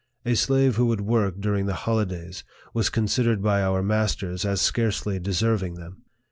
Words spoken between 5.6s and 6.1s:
them.